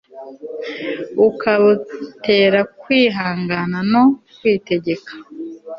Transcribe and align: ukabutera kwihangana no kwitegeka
ukabutera 1.27 2.59
kwihangana 2.81 3.77
no 3.91 4.03
kwitegeka 4.37 5.11